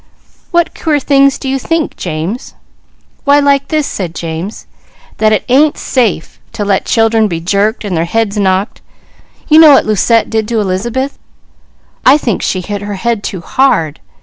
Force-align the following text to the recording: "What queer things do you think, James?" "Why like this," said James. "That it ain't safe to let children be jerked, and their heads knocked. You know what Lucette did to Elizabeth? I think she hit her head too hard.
"What 0.49 0.73
queer 0.73 0.99
things 0.99 1.37
do 1.37 1.47
you 1.47 1.59
think, 1.59 1.95
James?" 1.95 2.55
"Why 3.23 3.39
like 3.39 3.67
this," 3.67 3.85
said 3.85 4.15
James. 4.15 4.65
"That 5.19 5.31
it 5.31 5.45
ain't 5.47 5.77
safe 5.77 6.39
to 6.53 6.65
let 6.65 6.85
children 6.87 7.27
be 7.27 7.39
jerked, 7.39 7.85
and 7.85 7.95
their 7.95 8.05
heads 8.05 8.35
knocked. 8.35 8.81
You 9.47 9.59
know 9.59 9.69
what 9.73 9.85
Lucette 9.85 10.31
did 10.31 10.47
to 10.47 10.59
Elizabeth? 10.59 11.19
I 12.03 12.17
think 12.17 12.41
she 12.41 12.61
hit 12.61 12.81
her 12.81 12.95
head 12.95 13.21
too 13.21 13.41
hard. 13.41 13.99